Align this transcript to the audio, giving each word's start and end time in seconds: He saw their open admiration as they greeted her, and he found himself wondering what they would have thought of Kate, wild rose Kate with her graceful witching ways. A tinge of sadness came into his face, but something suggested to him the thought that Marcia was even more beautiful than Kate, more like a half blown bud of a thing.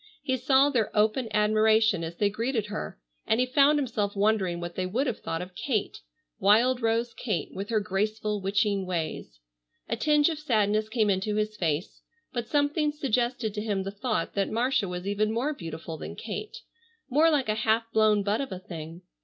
He 0.23 0.35
saw 0.35 0.71
their 0.71 0.89
open 0.97 1.27
admiration 1.31 2.03
as 2.03 2.15
they 2.15 2.31
greeted 2.31 2.65
her, 2.73 2.99
and 3.27 3.39
he 3.39 3.45
found 3.45 3.77
himself 3.77 4.15
wondering 4.15 4.59
what 4.59 4.73
they 4.73 4.87
would 4.87 5.05
have 5.05 5.19
thought 5.19 5.43
of 5.43 5.53
Kate, 5.53 5.99
wild 6.39 6.81
rose 6.81 7.13
Kate 7.13 7.53
with 7.53 7.69
her 7.69 7.79
graceful 7.79 8.41
witching 8.41 8.87
ways. 8.87 9.39
A 9.87 9.95
tinge 9.95 10.29
of 10.29 10.39
sadness 10.39 10.89
came 10.89 11.11
into 11.11 11.35
his 11.35 11.55
face, 11.55 12.01
but 12.33 12.47
something 12.47 12.91
suggested 12.91 13.53
to 13.53 13.61
him 13.61 13.83
the 13.83 13.91
thought 13.91 14.33
that 14.33 14.49
Marcia 14.49 14.87
was 14.87 15.05
even 15.05 15.31
more 15.31 15.53
beautiful 15.53 15.99
than 15.99 16.15
Kate, 16.15 16.61
more 17.07 17.29
like 17.29 17.47
a 17.47 17.53
half 17.53 17.83
blown 17.93 18.23
bud 18.23 18.41
of 18.41 18.51
a 18.51 18.57
thing. 18.57 19.03